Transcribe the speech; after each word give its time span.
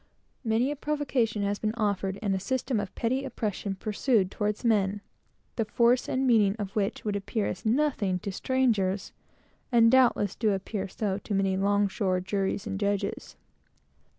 Many 0.43 0.71
a 0.71 0.75
provocation 0.75 1.43
has 1.43 1.59
been 1.59 1.75
offered, 1.75 2.17
and 2.23 2.33
a 2.33 2.39
system 2.39 2.79
of 2.79 2.95
petty 2.95 3.23
oppression 3.23 3.75
pursued 3.75 4.31
towards 4.31 4.65
men, 4.65 5.01
the 5.57 5.65
force 5.65 6.09
and 6.09 6.25
meaning 6.25 6.55
of 6.57 6.75
which 6.75 7.05
would 7.05 7.15
appear 7.15 7.45
as 7.45 7.67
nothing 7.67 8.17
to 8.21 8.31
strangers, 8.31 9.11
and 9.71 9.91
doubtless 9.91 10.33
do 10.33 10.53
appear 10.53 10.87
so 10.87 11.19
to 11.19 11.35
many 11.35 11.55
"'long 11.55 11.87
shore" 11.87 12.19
juries 12.19 12.65
and 12.65 12.79
judges. 12.79 13.35